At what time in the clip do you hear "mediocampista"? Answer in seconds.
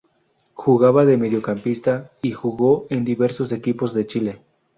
1.15-2.09